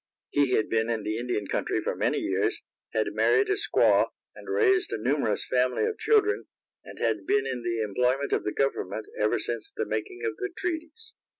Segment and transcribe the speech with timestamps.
[0.31, 4.49] He had been in the Indian country for many years, had married a squaw, and
[4.49, 6.45] raised a numerous family of children,
[6.83, 10.49] and had been in the employment of the government ever since the making of the
[10.57, 11.13] treaties.